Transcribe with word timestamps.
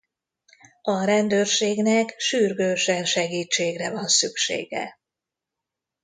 A 0.81 1.03
rendőrségnek 1.03 2.19
sürgősen 2.19 3.05
segítségre 3.05 3.91
van 3.91 4.07
szüksége. 4.07 4.99